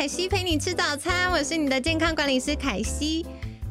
[0.00, 3.26] 凯西陪你吃早餐，我是你的健康管理师凯西。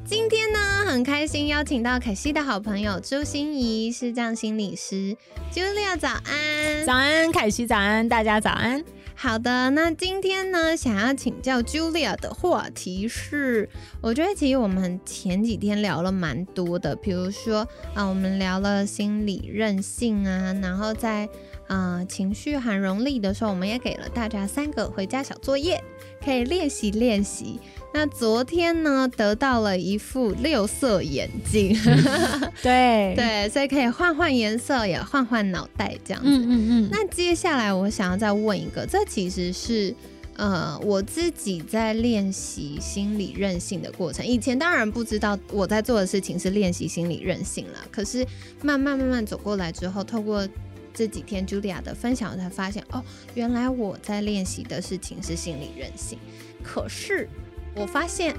[0.05, 5.17] 今天呢，很开心邀请到凯西的好朋友朱心怡，是这样心理师。
[5.51, 8.83] Julia 早安，早安，凯西早安，大家早安。
[9.15, 13.67] 好的，那今天呢，想要请教 Julia 的话题是，
[13.99, 21.27] 我觉得其实我们前几天聊了蛮多的，比如说啊，我们聊了心理韧性啊，然后在
[21.69, 25.81] 呃情绪很容力的时候，我们也给了大家三个回家小作业，
[26.23, 27.59] 可以练习练习。
[27.93, 31.75] 那昨天呢，得到了一副六色眼镜，
[32.61, 36.29] 对对，所以可以换换颜色，也换换脑袋这样子。
[36.29, 36.89] 嗯嗯嗯。
[36.91, 39.93] 那接下来我想要再问一个，这其实是
[40.37, 44.23] 呃我自己在练习心理韧性的过程。
[44.25, 48.25] 以前当然不知道我在做的事情是练习心理韧性了，可是
[48.61, 50.47] 慢慢慢慢走过来之后，透过
[50.99, 53.01] 这几天茱蒂亚的分享，才发现哦，
[53.33, 56.19] 原来我在练习的事情是心理韧性。
[56.61, 57.25] 可是。
[57.75, 58.35] 我发现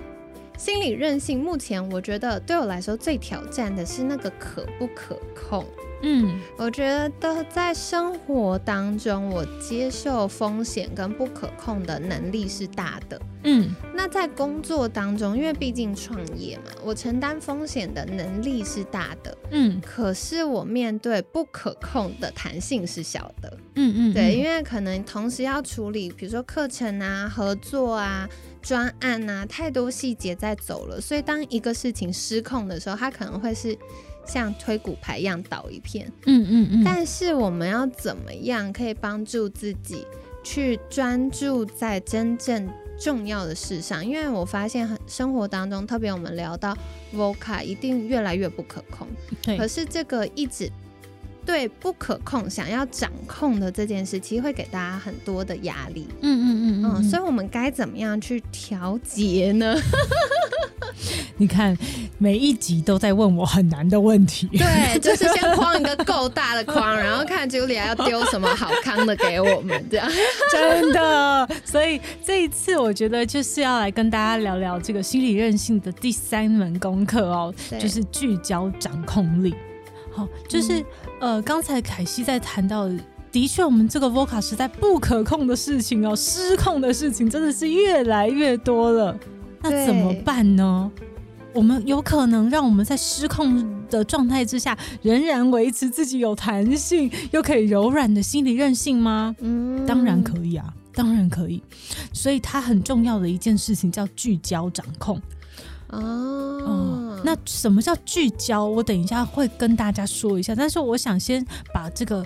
[0.60, 5.64] 心理韧性，目前我觉得对我来说最挑战的是那个可不可控。
[6.02, 6.86] 嗯，我觉
[7.18, 13.18] 得在生活当中，我接受风险跟不可控的能力是大的。
[13.44, 19.34] 嗯，那在工作当中，因为毕竟创业嘛，我承担风险的能力是大的。
[19.52, 23.56] 嗯，可是我面对不可控的弹性是小的。
[23.76, 28.28] 嗯嗯，对，因为可能同时要处理，比如说课程啊、合作啊。
[28.62, 33.76] 专案啊，太多细节在走了，所以当一个事情失控的时候，它可能会是
[34.26, 36.10] 像推骨牌一样倒一片。
[36.26, 36.84] 嗯嗯嗯。
[36.84, 40.06] 但是我们要怎么样可以帮助自己
[40.42, 44.04] 去专注在真正重要的事上？
[44.04, 46.76] 因为我发现很生活当中，特别我们聊到
[47.14, 49.06] VOCA，一定越来越不可控。
[49.56, 50.70] 可是这个一直。
[51.44, 56.06] 对不可控，想要掌控的这件事，其实会给大家很多的压力。
[56.20, 59.74] 嗯嗯嗯嗯，所以我们该怎么样去调节呢？
[61.36, 61.76] 你看，
[62.18, 64.46] 每一集都在问我很难的问题。
[64.52, 70.06] 对，就是先框一个够大的框，然后看 Julia 要丢什么好康的给我们，这样
[70.52, 71.48] 真的。
[71.64, 79.54] 所以这一次，我觉得就是要来跟大家聊聊这个心理韧性的第三门功课哦，就是聚焦掌控力。
[80.12, 80.84] 好，就是
[81.20, 82.88] 呃，刚才凯西在谈到，
[83.30, 89.14] 的确，我们这个 VOCA 时代不可控的事情哦，失控的事情真的是越来越多了。
[89.60, 90.90] 那怎么办呢？
[91.52, 99.36] 我们有可能让我们在失控的状态之下，仍然维持自己有弹性又可以柔软的心理韧性吗？
[99.40, 101.62] 嗯，当然可以啊，当然可以。
[102.14, 105.20] 所以它很重要的一件事情叫聚焦掌控。
[105.92, 108.64] 哦，那什么叫聚焦？
[108.64, 112.24] 我等一下会跟大家说一下，但是我想先把这个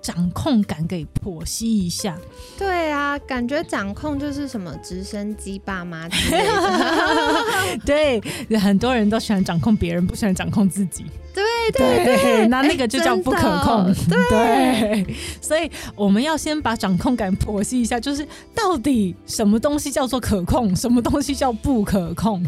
[0.00, 2.16] 掌控感给剖析一下。
[2.58, 6.08] 对啊，感觉掌控就是什么直升机爸妈
[7.86, 8.20] 对，
[8.58, 11.04] 很多人都喜欢掌控别人，不喜欢掌控自己。
[11.34, 13.94] 对对对，那那个就叫不可控。
[14.28, 22.44] 对，所以我们要先把掌控感剖析一下，就是到底什么东西叫做可控，什么东西叫不可控。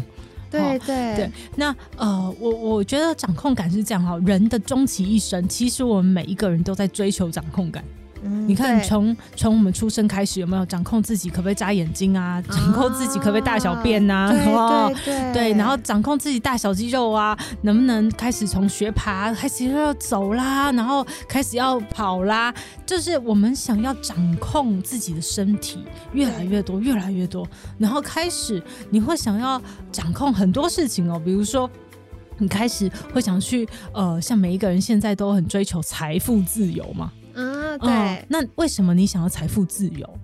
[0.59, 7.83] 对对对，那呃，我我觉得掌控感是这样哈，人的终其一生，其实我们每一个人都在追求掌控感。
[8.47, 12.41] 你看，从从我们出生开始，有没有掌控自己可不可以眨眼睛啊？
[12.41, 14.31] 掌控自己可不可以大小便呐？
[14.31, 22.53] 对对对，然后掌控自己大小肌肉啊，能不能开始从学爬开始要走啦，然后开始要跑啦？
[22.85, 25.79] 就是我们想要掌控自己的身体
[26.13, 27.47] 越来越多，越来越多，
[27.77, 29.61] 然后开始你会想要
[29.91, 31.69] 掌控很多事情哦，比如说
[32.37, 37.11] 你开始会想去呃，像每一个人现在都很追求财富自由嘛。
[37.77, 40.19] 对，那为什么你想要财富自由？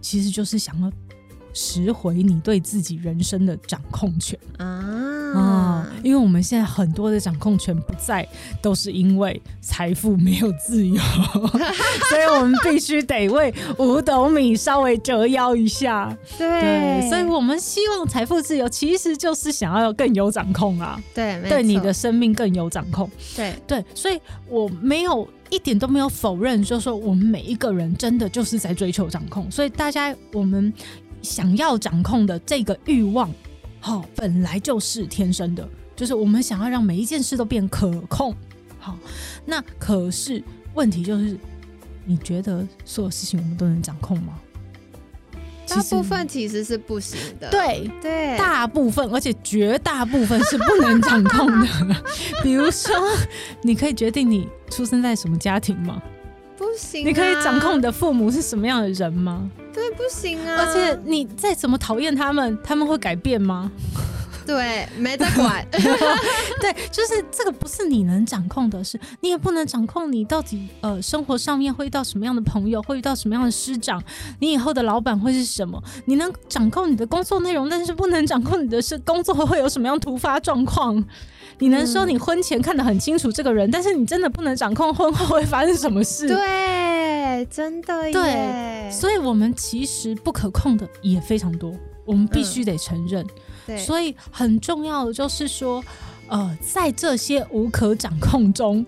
[0.00, 0.92] 其实就是想要
[1.52, 5.15] 拾回你对自己人生的掌控权啊！
[6.02, 8.26] 因为我们现在很多的掌控权不在，
[8.62, 10.96] 都是因为财富没有自由，
[12.10, 16.16] 所以我们必须得为五斗米稍微折腰一下。
[16.38, 21.00] 对，所以我们希望财富自由，其实就是想要更有掌控啊！
[21.14, 23.10] 对，对你的生命更有掌控。
[23.34, 25.28] 对对，所以我没有。
[25.48, 30.72] 一点都没有否认，就说我们每一个人真的就是在追求掌控，所以大家我们
[31.22, 33.30] 想要掌控的这个欲望，
[33.86, 38.34] 好，本来就是天生的，就是我们想要让每一件事都变可控。
[38.80, 38.98] 好，
[39.44, 40.42] 那可是
[40.74, 41.38] 问题就是，
[42.04, 44.40] 你觉得所有事情我们都能掌控吗？
[45.68, 47.48] 大部分其实是不行的。
[47.48, 52.02] 对对，大部分，而且绝大部分是不能掌控的。
[52.42, 52.92] 比如说，
[53.62, 56.02] 你可以决定你出生在什么家庭吗？
[56.56, 57.06] 不行。
[57.06, 59.50] 你可以掌控你的父母是什么样的人吗？
[59.72, 60.56] 对，不行啊！
[60.58, 63.70] 而且你再怎么讨厌他们，他们会改变吗？
[64.46, 65.66] 对，没得管。
[65.72, 74.00] 对，就是这个不是你能掌控的事，你也不能掌控你到底呃生活上面会遇到什么样的朋友，会遇到什么样的师长，
[74.38, 75.82] 你以后的老板会是什么？
[76.04, 81.04] 你能掌控你的工作内容，但是不能掌控你的是工作会有什么样突发状况。
[81.58, 86.28] 你能说你婚前看得很清楚这个人，但是你真的不能掌控婚后会发生什么事。
[86.28, 86.86] 对。
[87.50, 91.70] 真的对，所以我们其实不可控的也非常多，
[92.06, 93.26] 我们必须得承认。
[93.66, 95.84] 对，所以很重要的就是说，
[96.28, 98.86] 呃，在这些无可掌控中，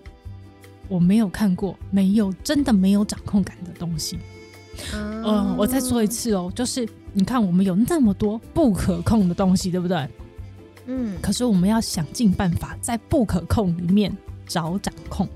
[0.88, 4.18] 我没有看过没有真的没有掌控感的东西。
[4.94, 10.08] 嗯，我再说一次哦，就是你看，我们有那么多不可控的东西，对不对？
[10.88, 14.10] 嗯，可是我们要想尽办法在不可控里面
[14.46, 15.28] 找掌控。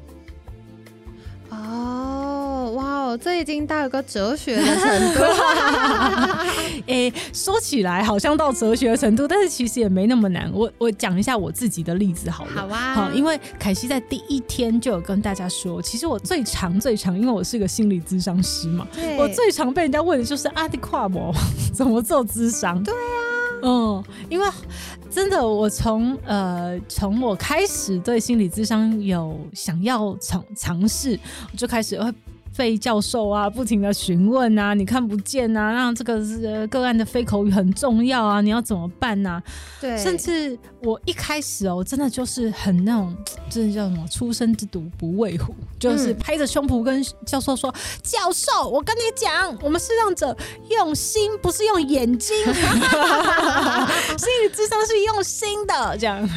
[1.51, 5.21] 哦，哇哦这已经到一个哲学的程度。
[6.89, 10.51] 哎，说起来好像到哲学的程度，但是其实也没那么难。
[10.55, 12.51] 我我讲一下我自己的例子好了。
[12.55, 12.95] 好啊。
[12.95, 18.87] 好，因为凯西在第一天就有跟大家说，其实我最常最常，因为我是个心理咨商师嘛，
[19.19, 21.31] 我最常被人家问的就是阿迪跨模
[21.75, 22.83] 怎么做咨商。
[22.83, 23.29] 对啊。
[23.65, 24.47] 嗯，因为
[25.15, 31.19] 真的，我从呃从我开始对心理智商有想要尝尝试，
[31.53, 32.11] 我就开始会。
[32.53, 39.43] 费教授啊，不停的询问啊，你看不见啊，让这个是个案的非口语很重要啊，你要怎么办呢？
[39.81, 43.17] 对，甚至我一开始哦，真的就是很那种，
[43.49, 44.07] 真的叫什么？
[44.11, 50.37] 初生之犊不畏虎，就是拍着胸脯跟教授说：“教授，我跟你讲，我们是让者
[50.69, 52.55] 用心，不是用眼睛， 心
[54.45, 56.29] 理智商是用心的，这样。”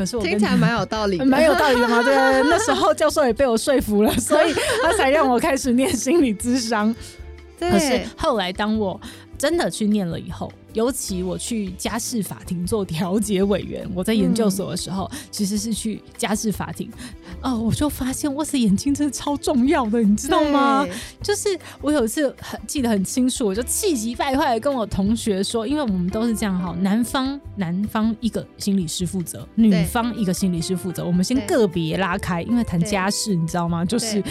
[0.00, 2.00] 可是我听起来蛮有道理， 蛮有道理的嘛？
[2.02, 2.14] 对，
[2.48, 6.94] 那时候教授也被我说服了，所以他才让我开始念心理咨商。
[7.58, 8.98] 可是后来当我
[9.36, 10.50] 真的去念了以后。
[10.72, 16.90] 尤其我去家事法庭做调解委员，我在研究所的时候，其实是去家事法庭，
[17.42, 20.86] 哦，我就发现，哇塞，眼睛真的超重要的，你知道吗？
[21.22, 33.84] 就是我有一次很记得很清楚，我就气急败坏的跟我同学说，因为我们都是这样哈，男方男方一个心理师负责，女方一个心理师负责，我们先个别拉开，因为谈家事，你知道吗？
[33.84, 34.22] 就是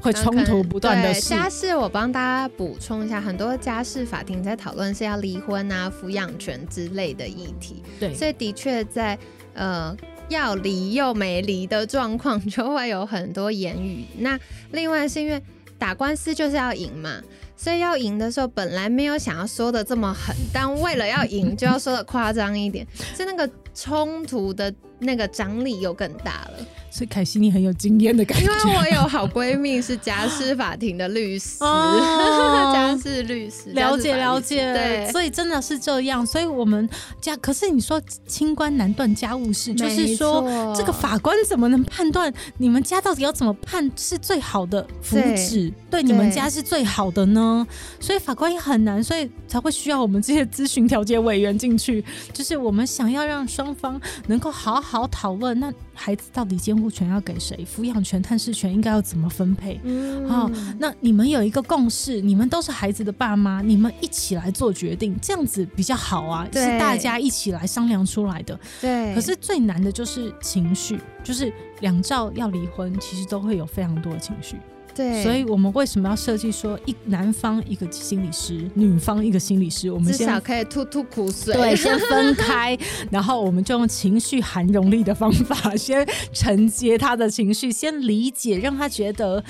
[0.00, 1.12] 会冲突不断的。
[1.20, 5.79] 家事我帮大家补充一下，很多家事法庭在讨论是要离婚啊。
[5.80, 9.18] 啊，抚养权之类的议题，对，所以的确在
[9.54, 9.96] 呃
[10.28, 14.04] 要离又没离的状况， 就会有很多言语。
[14.18, 14.38] 那
[14.72, 15.42] 另外是因为
[15.78, 17.20] 打官司就是要赢嘛，
[17.56, 22.86] 所以要赢的时候，本来没有想要说的这么狠，但为了要赢，就要说的夸张一点，
[23.16, 26.66] 是那个冲突的那个张力又更大了。
[26.92, 28.44] 所以凯西，你很有经验的感觉。
[28.44, 34.74] 因为我有好闺蜜是家事法庭的律师， 家事律师，了解了解。
[34.74, 36.26] 对，所以真的是这样。
[36.26, 36.88] 所以我们
[37.20, 47.64] 家，可是你说清官难断家务事，就是说这个法官怎么能判断你们家到底要怎么判是最好的福祉，对你们家是最好的呢？
[48.00, 52.04] 所以法官也很难，所以才会需要我们这些咨询调解委员进去。
[52.32, 57.64] 就是我们想要让双方能够好好讨论，那孩子到底监护权要给谁？
[57.64, 59.80] 抚养权、探视权应该要怎么分配？
[60.28, 68.58] 好，那你们有一个共识，你们都是孩子的爸妈，你们一起来做决定，这样子比较好啊，是大家一起来商量出来的。
[68.80, 69.14] 对。
[69.14, 74.56] 可是最难的就是情绪，就是两兆要离婚，其实都会有非常多的情绪。
[74.94, 79.90] 对，所以我们为什么要设计说一男方一个心理师，女方一个心理师？
[79.90, 82.76] 我们至少可以吐吐苦水，对，先分开，
[83.10, 89.42] 然后我们就用情绪含容力的方法，先承接他的情绪，先理解，让他觉得，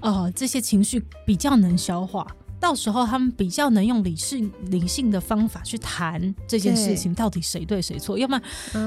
[0.00, 2.26] 呃，这些情绪比较能消化。
[2.62, 8.42] 到时候他们比较能用理性理性的方法去谈这件事情，到底谁对谁错，要不然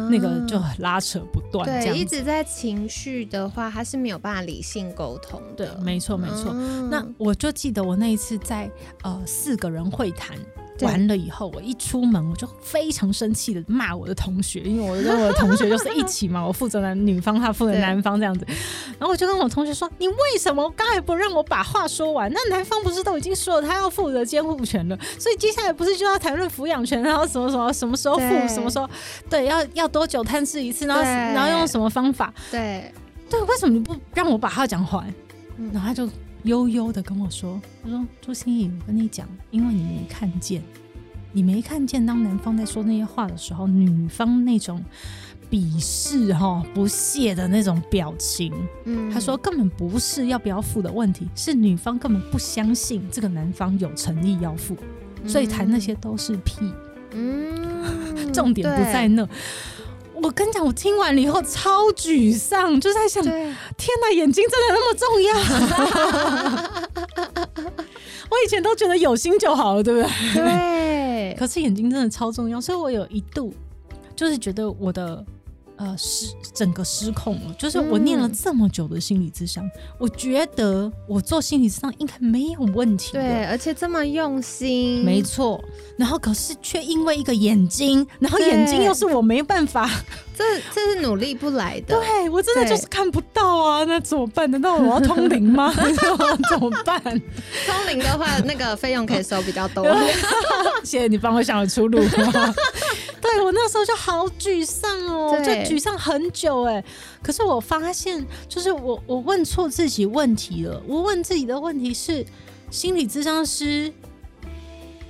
[0.10, 1.66] 那个就拉扯不断。
[1.66, 5.76] 对，一直在情绪的话，他是没有办法理性沟通的。
[5.76, 6.54] 对，没错没错。
[6.90, 8.72] 那我就记得我那一次在
[9.04, 10.38] 呃四个人会谈
[10.82, 18.46] 完了以后，我一出门我就非常生气的骂我的同学，因为我跟我的同学就是一起嘛， 我负责男女方，他负责男方这样子。
[19.00, 22.32] 然后我就跟我同学说：“你为什么刚才不让我把话说完？
[22.34, 24.98] 那男方不是都已经说了他要负责监护权了？
[25.20, 28.90] 所以接下来不是就要谈论抚养权，然后什么什么什么时候付，什么时候
[29.30, 32.34] 对要要多久探视一次，然后然后用什么方法？
[32.52, 32.92] 对
[33.30, 35.14] 对，为什么你不让我把话讲完？
[35.72, 36.10] 然后他就。”
[36.46, 40.62] 悠悠的跟我说：“他说朱心怡，我跟你讲，因为你没看见，
[41.34, 44.80] 你没看见，当男方在说那些话的时候，女方那种
[45.50, 48.54] 鄙视、哈不屑的那种表情。
[48.84, 54.78] 嗯，他说根本不是要不要付的问题，是女方根本不相信这个男方有诚意要付，
[55.26, 56.72] 所以谈那些都是屁。
[57.12, 57.54] 嗯，
[58.32, 59.28] 重点不在那。”
[60.26, 63.48] 我跟你讲，我听完了以后超沮丧，就在想，天
[64.02, 65.36] 哪，眼睛真的那么重要？
[68.32, 70.10] 我以前都觉得有心就好了，对不对？
[70.34, 71.36] 对。
[71.38, 73.54] 可是眼睛真的超重要，所以我有一度
[74.16, 75.24] 就是觉得我的。
[75.78, 77.56] 呃，失整个失控了。
[77.60, 83.12] 就是我念了这么久的心理智商，我觉得我做心理智商应该没有问题。
[83.14, 85.62] 对，而且这么用心，没错。
[85.98, 89.90] 然后可是却因为一个眼睛，然后眼睛又是我没办法，
[90.38, 91.96] 这这是努力不来的。
[92.00, 94.50] 对我真的就是看不到啊，那怎么办？
[94.52, 95.74] 难道我要通灵吗？
[96.50, 97.02] 怎么办？
[97.04, 99.86] 通灵的话，那个费用可以收比较多。
[100.84, 102.00] 谢谢你帮我想了出路。
[103.22, 106.84] 对我那时候就好沮丧哦，就沮丧很久哎。
[107.22, 110.82] 可是我发现，就是我我问错自己问题了。
[110.88, 112.26] 我问自己的问题是：
[112.70, 113.92] 心理咨商师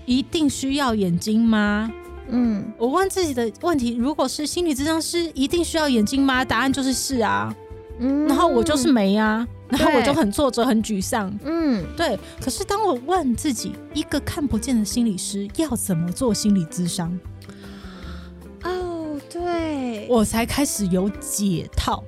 [0.05, 1.91] 一定需要眼睛吗？
[2.29, 6.43] 嗯，我问自己的问题，如果是心理咨商师一定需要眼睛吗？
[6.43, 7.55] 答案就是是啊。
[8.00, 11.33] 嗯，然后我就是没啊，然后我就很挫折、很沮丧。
[11.45, 12.19] 嗯，对。
[12.41, 17.17] 可是当我问自己，一个看不见的心理师要怎么做心理咨商？
[20.05, 20.15] 对。
[20.15, 22.03] 我才开始有解套，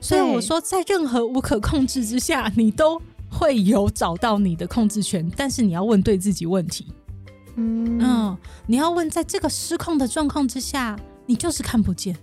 [0.00, 6.86] 所以我说，在任何无可控制之下，你都会有找到你的控制权，但是你要问对自己问题。
[7.56, 12.16] 嗯，你要问，在这个失控的状况之下，你就是看不见，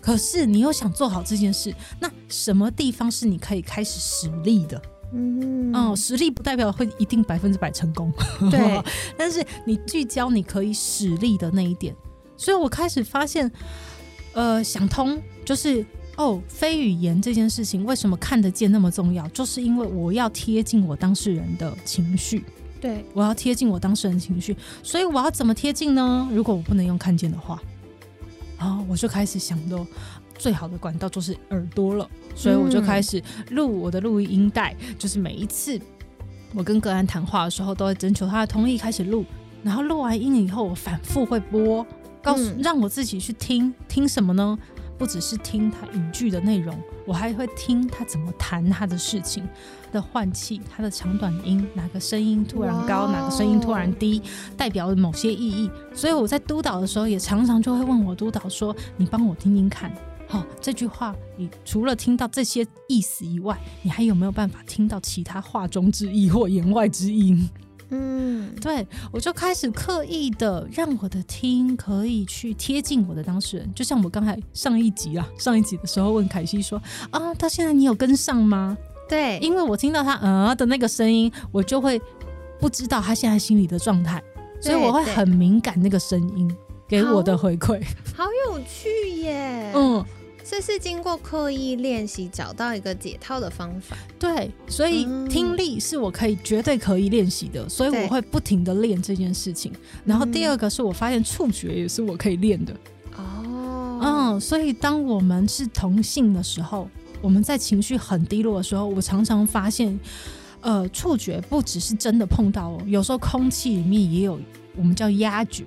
[0.00, 4.80] 可是你又想做好这件事，那什么地方是你可以开始实力的？
[5.14, 8.10] 嗯，哦，实力不代表会一定百分之百成功，
[8.50, 8.82] 对，
[9.18, 11.94] 但是你聚焦你可以实力的那一点。
[12.34, 13.50] 所以我开始发现，
[14.34, 15.84] 呃，想通就是
[16.16, 19.26] 哦，非语言这件事情为什么看得见那么重要？
[19.28, 22.44] 就是因为我要贴近我当事人的情绪，
[22.80, 26.28] 对我要贴近我当事人情绪，所以我要怎么贴近呢？
[26.32, 27.60] 如果我不能用看见的话，
[28.58, 29.86] 啊，我就开始想到
[30.38, 35.80] 最好的管道就是耳朵了，所以我就开始录我的录音带，就是每一次
[36.54, 39.24] 我跟个案谈话的时候，都会征求他的同意开始录，
[39.62, 41.86] 然后录完音以后，我反复会播。
[42.22, 44.58] 告诉让我自己去听听什么呢？
[44.98, 49.42] 不只是听他语句的内容，我还会听他怎么谈他的事情
[49.90, 54.22] 的换气，他的长短音，哪个声音突然高，哪个声音突然低，
[54.56, 55.68] 代表某些意义。
[55.92, 59.92] 所以我在督导的时候，也常常就会问我督导说：“你帮我听听看，
[60.28, 67.50] 好这句话，你除了听到这些意思以外，你还有没有办法听到其他话中之意或言外之音？”
[67.94, 76.80] 嗯，对，我就开始刻意的让我的听可以去贴近我的当事人，就像我刚才上一集啊，上一集的时候问凯西说
[77.10, 78.76] 啊，到现在你有跟上吗？
[79.08, 82.00] 对，因为我听到他呃的那个声音，我就会
[82.58, 84.22] 不知道他现在心里的状态，
[84.58, 86.50] 所以我会很敏感那个声音
[86.88, 87.78] 给我的回馈，
[88.16, 90.02] 好有趣耶，嗯。
[90.44, 93.96] 这是经过刻意练习找到一个解套的方法。
[94.18, 99.72] 对，所以听力是我可以绝对可以练习的，所以我会不停的练这件事情。
[100.04, 102.74] 然后第二个是我发现触觉也是我可以练的。
[103.16, 106.88] 哦，嗯，所以当我们是同性的时候，
[107.20, 109.98] 我们在情绪很低落的时候，我常常发现，
[110.60, 114.38] 呃，触觉不只是真的碰到哦，有时候空气里面也有
[114.76, 115.64] 我们叫压觉。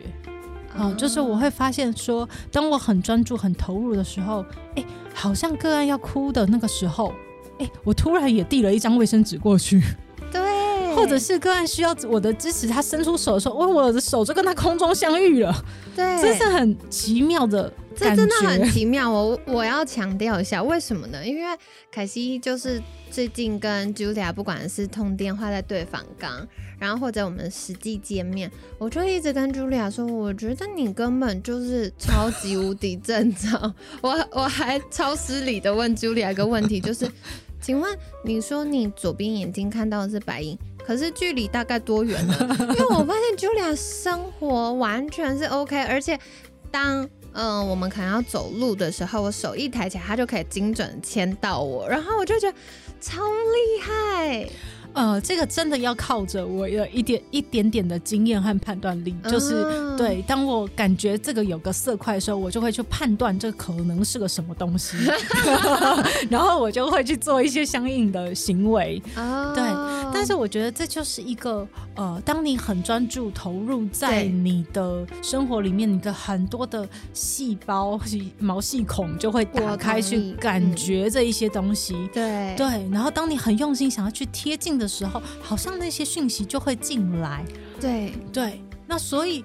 [0.77, 7.13] 啊，就是我会发现说，当我很专注、很投入的时候，哎，好像个案要哭的那个时候，
[7.59, 9.81] 哎，我突然也递了一张卫生纸过去，
[10.95, 17.71] 或者是个案需要我的支持，他伸出手的时候，我我的手就跟他空中相遇了，对， 这是很奇妙的。
[17.97, 21.25] 这真的很奇妙，我我要强调一下，为什么呢？
[21.25, 21.57] 因为
[21.89, 26.45] 凯西就是最近跟 Julia 不管是通电话在对访刚，
[26.77, 33.73] 然后或者我们实际见面，我就一直跟 Julia 说，我觉得你根本就是超级无敌正常。
[34.03, 37.09] 我我还超失礼的问 Julia 一个问题，就是，
[37.61, 42.35] 请问你说你左边眼睛看到的是白影，可是距离大概多远呢？
[42.59, 46.19] 因为我发现 Julia 生活完全是 OK，而且
[46.69, 52.57] 当嗯我们可能要走路的时候，我手一抬起来，他就可以精准牵到我，然后我就觉得
[53.01, 54.49] 超厉害。
[54.93, 59.51] 呃，这个真的要靠着我有一点一点点的经验和判断力，就是
[59.97, 64.95] 对，当我感觉这个有个色块的时候，我就会去判断这可能是个什么东西，
[66.31, 69.03] 然后我就会去做一些相应的行为。
[69.53, 69.63] 对，
[70.15, 77.99] 但是我觉得这就是一个呃，当你很专注投入在你的生活里面，你的很多的细胞、
[78.39, 82.09] 毛细孔就会打开去感觉这一些东西。
[82.13, 84.85] 对对，然后当你很用心想要去贴近的。
[84.95, 87.43] 时候，好像那些讯息就会进来。
[87.81, 89.43] 对对，那所以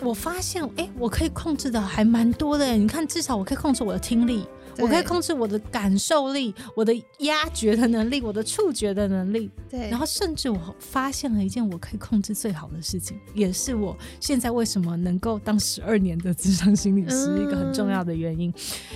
[0.00, 2.72] 我发现，哎，我可以控制的还蛮多的。
[2.76, 4.46] 你看，至少我可以控制我的听力，
[4.78, 9.50] 我可以控制我的感受力，我的压觉的能力，我的触觉的能力。
[9.68, 18.52] 对，然后甚至我发现了一件我可以控制最好的事情，也是我现在为什么能够当十二年的智商心理师一个很重要的原因，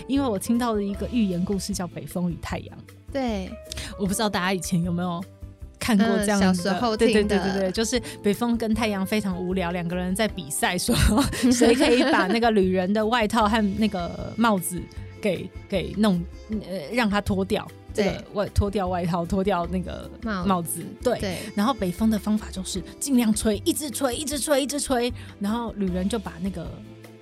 [0.07, 2.79] 因为我听到了一个寓言故事，叫《北风与太阳》。
[3.13, 3.51] 对，
[3.99, 5.23] 我不知道大家以前有没有。
[5.83, 10.95] 看过这样的，对对对对对，就是北风跟太阳非常无聊，两个人在比赛， 说
[11.51, 14.79] 谁可以把那个旅人的外套和那个帽子
[15.21, 20.11] 给给弄，呃，让他脱掉，这个外脱掉外套，脱掉那个
[20.47, 21.39] 帽子，对。
[21.55, 26.67] 然后北风的方法就是尽量吹，一直吹，一直吹，一直吹，然后旅人就把那个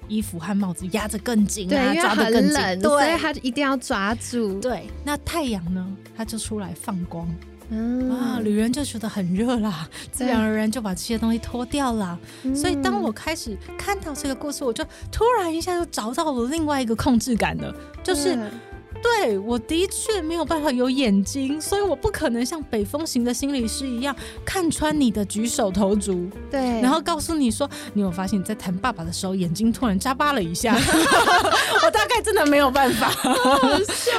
[0.08, 4.60] 衣服和帽子压着更紧，对，抓得更紧，所以他一定要抓住。
[4.60, 7.28] 对，那太阳呢，它就出来放光。
[7.70, 12.18] 啊，女人就觉得很热啦，自然而然就把这些东西脱掉了。
[12.54, 18.38] 所以当我开始看到这个故事，我就突然一下就找到了另外一个控制感的，就是。
[19.02, 24.14] 对，我的确没有办法有眼睛，所以我不可能像北风型的心理师一样
[24.44, 26.28] 看穿你的举手投足。
[26.50, 30.74] 对，然后告诉你说，你有发现你在谈爸爸的时候眼睛突然眨巴了一下？
[31.84, 33.12] 我大概真的没有办法，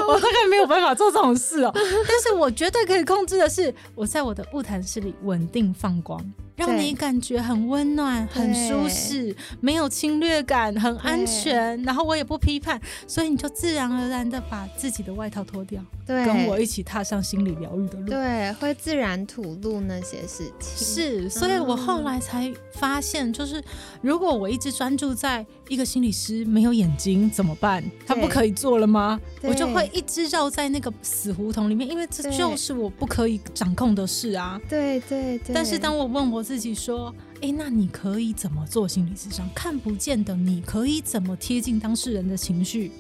[0.07, 1.71] 我大概没有办法做这种事哦。
[1.74, 6.20] 但是我绝对可以控制的是，我在我的物谈室里稳定放光。
[6.59, 11.81] 让你感觉很温暖、很舒适，没有侵略感，很安全。
[11.83, 18.09] 然后我也不批判，所以你就自然而然的把自己的外套脱掉，跟我一起踏上心理疗愈的路。
[18.09, 20.85] 对，会自然吐露那些事情。
[20.85, 23.63] 是，所以我后来才发现，就是
[24.01, 27.82] 如果我一直专注在一个心理师没有眼睛怎么办？
[28.05, 29.18] 他不可以做了吗？
[29.44, 34.60] 我就会一直绕在那个死胡同里面，因为这就是我不可以掌控的事啊。
[34.68, 35.55] 对对对。
[35.55, 36.44] 但是当我问我。
[36.50, 39.48] 自己说，哎，那你可以怎么做心理咨商？
[39.53, 42.92] 看不见的，你可以怎么贴近当事人的情绪？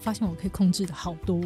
[0.00, 1.38] 发现我可以控制的好多，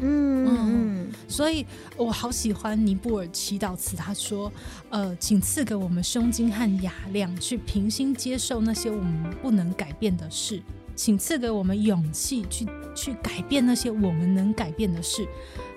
[0.00, 1.64] 嗯嗯，所以
[1.96, 3.96] 我好喜欢尼泊尔祈祷词。
[3.96, 4.50] 他说，
[4.90, 10.60] 呃，请赐给我们胸襟和雅量，去平心接受那些我们不能改变的事，
[10.96, 15.26] 请赐给我们勇气，去去改变那些我们能改变的事。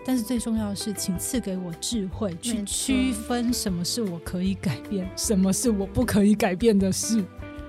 [0.07, 7.23] 但是最重要的是，请赐给我智慧，去区分什么是我可以改变，什么是我不可以改变的事。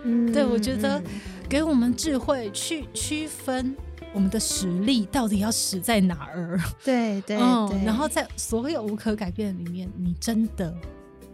[0.04, 1.02] 嗯，对我觉得
[1.48, 3.74] 给我们智慧去区分
[4.16, 6.58] 我们的实力到底要使在哪儿。
[6.82, 10.74] 对对， 嗯，然后在所有无可改变里面，你真的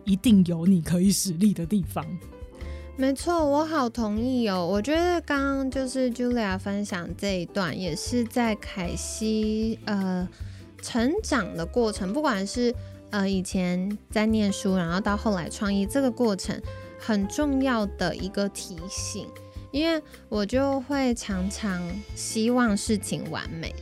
[0.05, 2.05] 一定有你可以使力的地方。
[2.97, 4.67] 没错，我好同意哦。
[4.67, 10.29] 我觉得刚刚就是 Julia 分享这一段，也是在凯西呃。
[10.85, 12.75] 成长的过程，不管是
[13.11, 16.61] 呃以前在念书，然后到后来创业，这个过程
[16.99, 19.29] 很重要的一个提醒，
[19.73, 21.83] 因为我就会常常
[22.15, 23.75] 希望事情完美，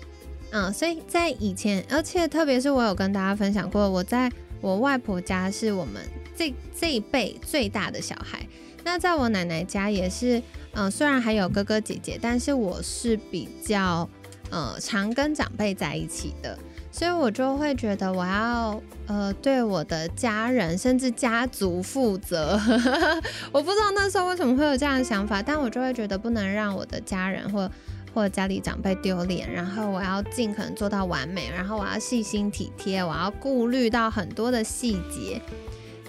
[0.52, 6.00] 嗯，所以在以前，而且特别是我有跟大家分享过，我在我外婆家是我们
[6.34, 8.46] 这这一辈最大的小孩，
[8.84, 10.40] 那在我奶奶家也是，
[10.72, 14.08] 嗯，虽然还有哥哥姐姐，但是我是比较
[14.50, 16.58] 呃常跟长辈在一起的。
[16.92, 22.60] 所以我就会觉得我要呃对我的家人甚至家族负责，
[23.52, 27.70] 我不知道那时候为什么会有这样的想法，但我就会觉得不能让我的家人或
[28.12, 35.40] 或家里长辈丢脸，然后我要尽可能做到完美，然后我要细心体贴，我要顾虑到很多的细节。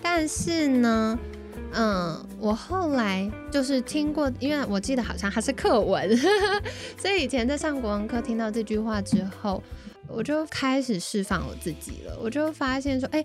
[0.02, 1.18] 但是呢，
[1.74, 6.18] 嗯，我后来就是听过，因为我记得好像还是课文，
[6.98, 9.62] 所以以前在上国文课听到这句话之后。
[10.14, 13.24] 我就开始释放我自己了，我就发现说，哎，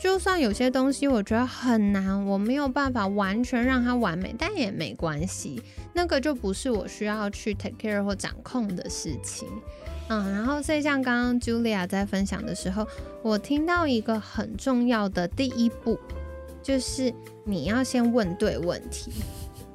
[0.00, 9.48] 就算有些东西我觉得很难，我没有办法完全让它完美，但也没关系，那个就不是我需要去 take care 或掌控的事情。
[10.08, 12.86] 嗯，然后所以像刚刚 Julia 在分享的时候，
[13.22, 15.98] 我听到一个很重要的第一步，
[16.62, 17.12] 就是
[17.44, 19.12] 你要先问对问题，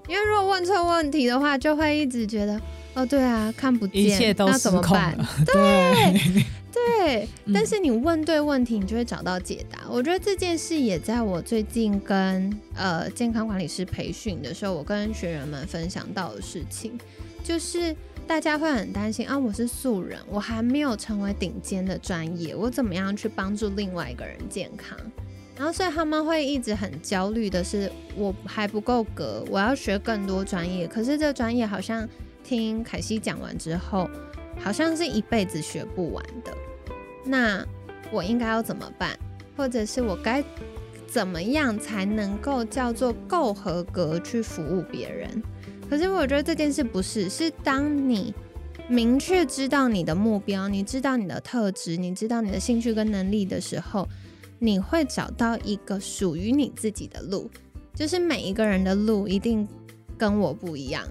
[0.08, 2.60] 因为如果问错问题的话，就会一直觉得
[2.96, 5.18] 哦，对啊，看不见，那怎么办？
[5.46, 6.22] 对
[6.72, 9.80] 对， 但是你问对问题，你就会找到解答。
[9.90, 16.98] 我觉得这件事也在我最近跟呃健康管理师培训的时候，我跟学员们分享到的事情，
[17.44, 24.98] 就是大家会很担心啊，我是素人，我还没有成为顶尖的专业，我怎么样去帮助另外一个人健康？
[25.58, 30.86] 然后，所以他们会一直很焦虑的是，我还不够格，我要学更多专业。
[30.86, 32.06] 可是这专业好像
[32.46, 34.08] 听凯西讲完之后，
[34.60, 36.56] 好像是一辈子学不完的。
[37.26, 37.66] 那
[38.12, 39.18] 我应该要怎么办？
[39.58, 40.44] 或者是我该
[41.08, 45.42] 怎么样才能够叫做够合格去服务别人？
[45.90, 48.34] 可是我觉得这件事不是，是当你
[48.88, 54.08] 明确知道你的目标，你知道你的特质，你知道你的兴趣跟能力的时候。
[54.58, 57.52] 你会找到一个属于你自己的路，
[57.94, 59.68] 就是每一个人的路一定
[60.18, 61.06] 跟我不一样，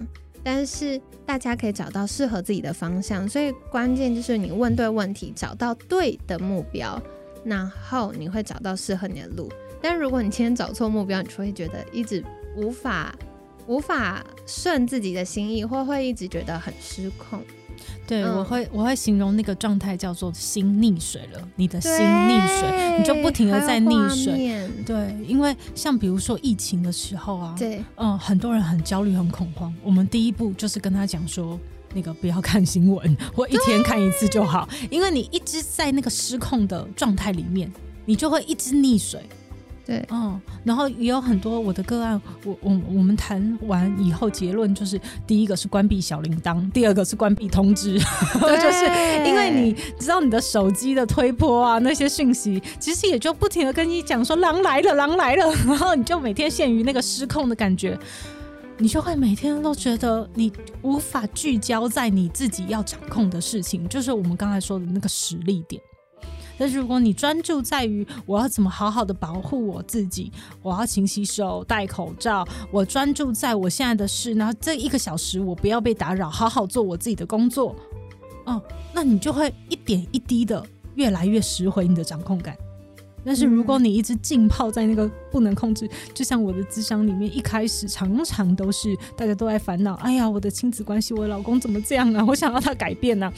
[0.45, 3.27] 但是大家可以找到适合自己的方向。
[3.27, 7.01] 所以关键就是你问对问题，找到对的目标，
[7.43, 9.51] 然后你会找到适合你的路。
[9.81, 12.23] 但如果你今天找错目标，你就会觉得一直
[12.55, 13.15] 无法
[13.65, 17.41] 无法顺自己的心意，或会一直觉得很失控。
[18.07, 24.69] 对，我会我会形容那个状态叫做心溺水了，你的心溺水，你就不停的在溺水。
[24.85, 29.73] 对，因为像比如说疫情的时候啊，对，嗯，很多人很焦虑、很恐慌。
[29.83, 31.59] 我们第一步就是跟他讲说，
[31.93, 37.71] 那个不要看新闻，或一天看一次就好，因为你一直在那个失控的状态里面，
[38.05, 39.19] 你就会一直溺水。
[39.85, 47.99] 对，嗯，然后也有很多我的个案，我我我们谈完以后结论就是，第一个是关闭小铃铛，第二个是关闭通知，
[48.33, 48.85] 就是
[49.27, 57.95] 因为你知道你的手机的推波啊，那些讯息其实也就不停的跟你讲说狼来了，狼来了，然后你就每天陷于那个失控的感觉，
[58.79, 65.79] 你就会每天都觉得你无法聚焦在你自己要掌控的事情，就是我们刚才说的那个实力点。
[66.57, 77.75] 但是如果你专注在于我要怎么好好的保护我自己，我要勤洗手、戴口罩，我专注在我现在的事，然后这一个小时我不要被打扰，好好做我自己的工作，
[78.45, 78.61] 哦，
[78.93, 80.65] 那你就会一点一滴的
[80.95, 82.55] 越来越拾回你的掌控感。
[83.27, 92.23] 但是如果你一直浸泡在那个不能控制，就像我的智商里面，一开始常常都是大家都在烦恼，哎呀，我的亲子关系，我老公怎么这样啊？
[92.23, 93.33] 我想要他改变呢。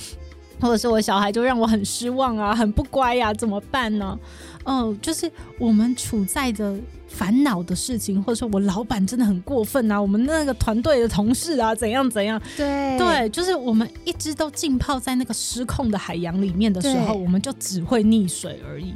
[0.59, 4.17] 或者是我小孩就让我很失望啊，很不乖呀，怎么办呢？
[4.65, 6.75] 嗯，就是我们处在的
[7.07, 12.41] 烦恼的事情，或者说我老板真的很过分啊，我们那个团队的同事啊，怎样怎样？
[12.57, 18.93] 对对，就是我们一直都浸泡在那个失控的海洋里面的时候，我们就只会溺水而已。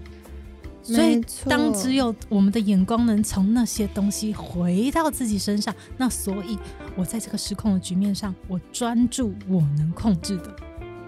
[0.84, 6.58] 所以，当只有我们的眼光能从那些东西回到自己身上，那所以
[6.96, 10.54] 我在这个失控的局面上，我专注我能控制的。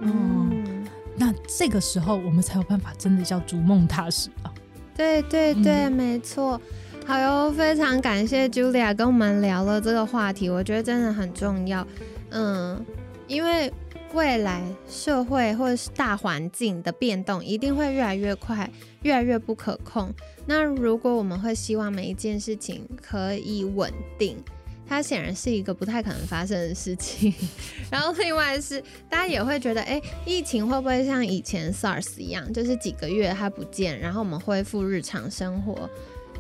[0.03, 0.85] 嗯，
[1.15, 4.51] 那这个时候我们才有办法真的叫逐梦踏实啊！
[4.95, 6.59] 对对对，没错。
[7.05, 11.85] 好哟，非常感谢 Julia 跟我们聊了这个话题，我觉得真的很重要。
[12.29, 12.85] 嗯，
[13.27, 13.71] 因为
[14.13, 18.69] 未来社会或者是大环境的变动一定会越来越快，
[19.01, 20.13] 越来越不可控。
[20.45, 24.37] 那如果我们会希望每一件事情可以稳定。
[24.87, 27.33] 它显然是一个不太可能发生的事情，
[27.89, 35.89] 然后另外是大家也会觉得，哎，疫情会不会像以前 SARS 一样，就是几个月它不见，然后我们恢复日常生活？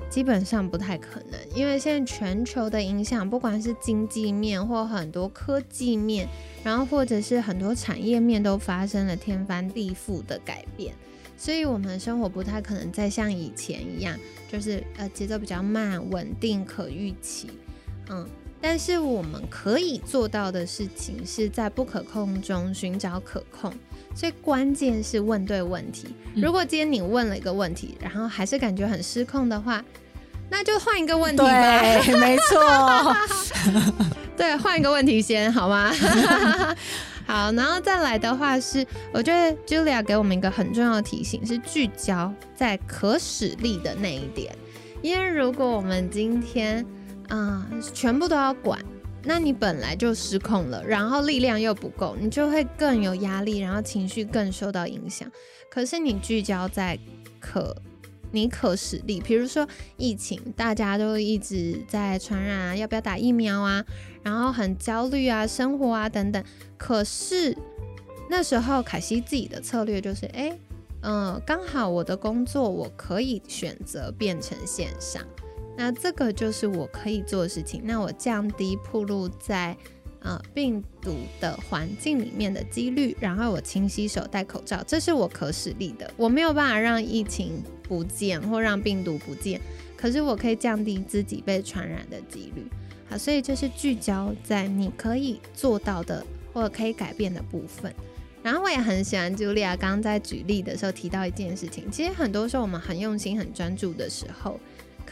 [0.09, 6.27] 基本上不太可能，因为现在全球的影响，不管是经济面或很多科技面，
[6.63, 10.93] 然后或者是很多产业面都发生了天翻地覆的改变，
[11.35, 14.15] 所以我们生活不太可能再像以前一样，
[14.51, 17.49] 就是呃节奏比较慢、稳定、可预期。
[18.09, 18.27] 嗯，
[18.61, 23.73] 但是我们可以做到的事情是在不可控中寻找可控，
[24.15, 26.07] 所以关键是问对问题。
[26.35, 29.83] 如果今天你问了一个问题，然后还是感觉很失控的话，
[30.49, 31.79] 那就换一个问题吧。
[31.79, 33.15] 对，没错。
[34.35, 35.91] 对，换一个问题先好吗？
[37.25, 44.53] 好，然后再来的话是，我觉得 Julia 给我们一个很重要的提醒，是聚焦在可使力的那一点。
[45.01, 46.85] 因为如果我们今天
[47.29, 48.79] 啊，全部都要管，
[49.23, 55.29] 那你本来就失控了，然后力量又不够，你就会更有压力，然后情绪更受到影响。
[55.69, 56.99] 可是你聚焦在
[57.39, 57.75] 可
[58.31, 63.83] 你可使力，比如说疫情，大家都一直在传染啊，要不要打疫苗啊，
[64.23, 66.43] 然后很焦虑啊，生活啊等等。
[66.77, 67.55] 可是
[68.29, 70.57] 那时候凯西自己的策略就是，哎，
[71.01, 75.21] 嗯，刚好我的工作我可以选择变成线上。
[75.75, 77.81] 那这个就是我可以做的事情。
[77.83, 79.75] 那我降低暴露在
[80.19, 86.09] 呃病毒的环境里面的几率，然后我勤洗手、戴口罩，这是我可使力的。
[86.15, 89.59] 我没有办法让疫情不见或让病毒不见，
[89.97, 92.65] 可是我可以降低自己被传染的几率。
[93.09, 97.91] 好，所以就是聚焦在你可以做到的或者可以改变的部分。
[98.43, 104.59] 然后我也很喜欢茱莉亚刚刚在举例的时候提到一件事情，其实很多时候我们很用心、很专注的时候。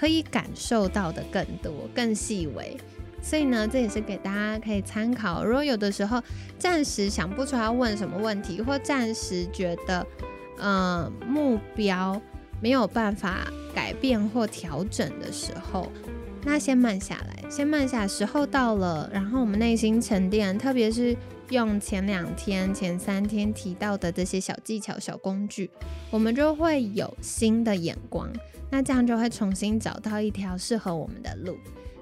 [0.02, 2.76] 可以感受到的更多、更细微，
[3.22, 5.46] 所以呢，这也是给大家可以参考。
[5.46, 6.20] 如果有的时候
[6.58, 10.04] 暂时想不出来要问什么问题，或暂时觉得，
[10.58, 12.20] 呃，目标
[12.60, 15.92] 没有办法改变或调整的时候，
[16.44, 21.16] 那先慢下来，先慢下，时候到了，然后我们内心沉淀，特别是
[21.52, 25.70] 用前两天、前三天提到的这些小技巧、小工具，
[26.10, 28.28] 我们就会有新的眼光。
[28.72, 31.58] 那这样就会重新找到一条适合我们的路，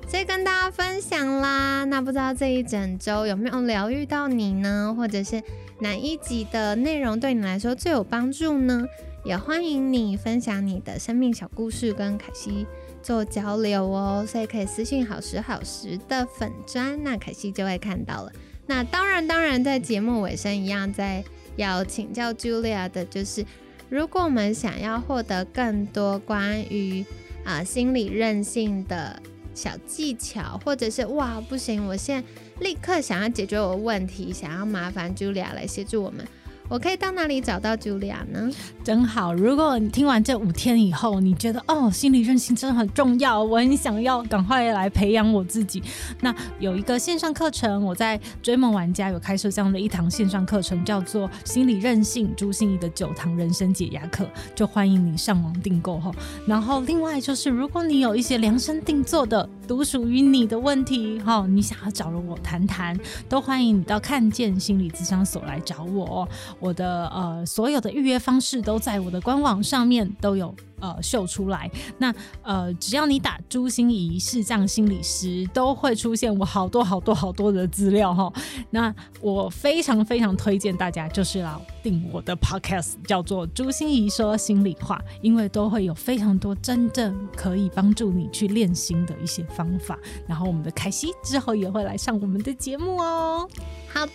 [0.08, 1.84] 所以跟大家分享啦。
[1.86, 4.94] 那不知道这一整周有没有疗愈到你呢？
[4.96, 5.42] 或者是
[5.80, 8.86] 哪一集的内容对你来说最有帮助呢？
[9.26, 12.68] 也欢迎你分享你的生命小故事跟凯西
[13.02, 14.24] 做交流哦。
[14.28, 18.32] 所以可以私信好时好时的粉砖，那凯西就会看到了。
[18.68, 21.24] 那当然，当然在节目尾声一样，在
[21.56, 23.44] 要请教 Julia 的就是。
[23.90, 27.04] 如果我们想要获得更多关于
[27.44, 29.20] 啊心理韧性的
[29.56, 32.28] 小技巧，或者是哇不行，我现在
[32.60, 36.26] 立刻想要解决我的问题，想要麻烦 Julia 来协助我们。
[36.70, 38.52] 我可以到哪里找到 Julia 呢？
[38.84, 39.34] 真好！
[39.34, 45.82] 如果你听完这五天以后，你觉得哦，心理韧性真的很重要，我很想要赶快来培养我自己。
[46.22, 56.12] 那有一个线上课程，我在追梦玩家有开设这样的一堂线上课程，叫做《心理韧性朱心怡的九堂人生解压课》，就欢迎你上网订购哈。
[56.46, 66.28] 然后另外就是，如果你有一些量身定做的独属于你的问题哈，你想要找我谈谈，都欢迎你到看见心理咨商所来找我。
[66.60, 70.56] 我的呃，所有的预约方式都在我的官网上面都有。
[70.80, 71.70] 呃，秀出来。
[71.98, 78.32] 那呃，只要你打朱心怡视障心理师，都会出现我好多好多好多的资料哈。
[78.70, 89.98] 那我非常非常推荐大家，就是来订我的 podcast，叫做朱心怡说心里话，因为都会有非常多真正可以帮助你去练心的一些方法。
[90.28, 93.48] 然后我们的凯西之后也会来上我们的节目哦。
[93.92, 94.12] 好的，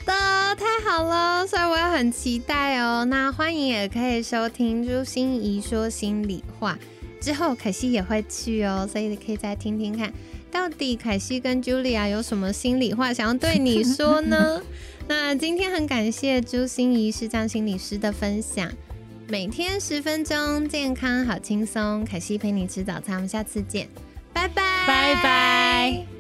[0.57, 3.05] 太好了，所以我也很期待哦。
[3.05, 6.43] 那欢迎也可以收听朱心怡说心里。
[6.59, 6.79] 话
[7.21, 10.13] 之后，凯西也会去哦，所以你可以再听听看，
[10.51, 14.63] 到底凯西跟 Julia 有什么心里话想要对你说呢？
[15.09, 18.71] 那今天很感谢朱心怡视障心理师的分享，
[19.29, 23.89] 每天十分钟，健康好轻松，凯西陪你吃早餐，我们下次见，
[24.33, 26.14] 拜拜，拜拜。